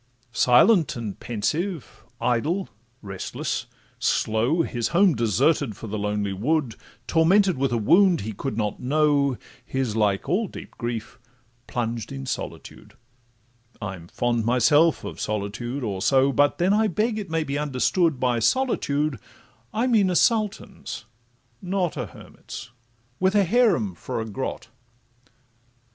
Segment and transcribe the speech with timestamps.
[0.33, 2.67] Silent and pensive, idle,
[3.03, 3.67] restless,
[3.99, 6.73] slow, His home deserted for the lonely wood,
[7.05, 11.19] Tormented with a wound he could not know, His, like all deep grief,
[11.67, 12.95] plunged in solitude:
[13.79, 18.19] I'm fond myself of solitude or so, But then, I beg it may be understood,
[18.19, 19.19] By solitude
[19.71, 21.05] I mean a sultan's,
[21.61, 22.71] not A hermit's,
[23.19, 24.69] with a haram for a grot.